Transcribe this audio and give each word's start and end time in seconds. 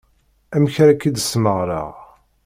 Amek 0.55 0.75
ara 0.83 0.99
k-id-smeɣreɣ. 1.01 1.91